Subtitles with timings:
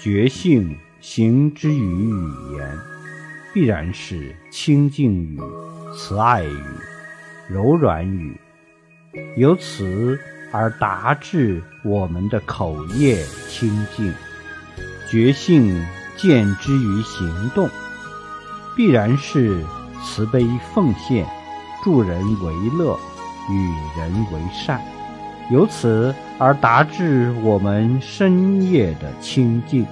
[0.00, 2.78] 觉性行之于语言，
[3.52, 5.40] 必然是清净语、
[5.92, 6.62] 慈爱语、
[7.48, 8.38] 柔软语，
[9.36, 10.16] 由此
[10.52, 14.14] 而达至我们的口业清净。
[15.10, 15.84] 觉性
[16.16, 17.68] 见之于行动，
[18.76, 19.64] 必然是
[20.04, 21.26] 慈悲奉献、
[21.82, 22.96] 助人为乐、
[23.50, 24.80] 与人为善，
[25.50, 29.86] 由此而达至我们深夜的清净。